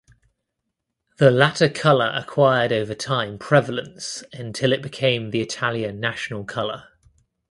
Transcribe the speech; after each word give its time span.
The 1.17 1.29
latter 1.29 1.69
color 1.69 2.11
acquired 2.15 2.71
over 2.71 2.95
time 2.95 3.37
prevalence 3.37 4.23
until 4.33 4.73
it 4.73 4.81
became 4.81 5.29
the 5.29 5.41
Italian 5.41 5.99
national 5.99 6.43
color. 6.43 6.85